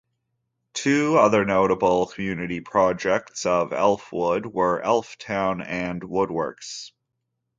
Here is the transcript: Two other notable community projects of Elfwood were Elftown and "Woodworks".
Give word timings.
Two 0.73 1.15
other 1.19 1.45
notable 1.45 2.07
community 2.07 2.59
projects 2.59 3.45
of 3.45 3.69
Elfwood 3.69 4.47
were 4.51 4.81
Elftown 4.83 5.63
and 5.63 6.01
"Woodworks". 6.01 6.89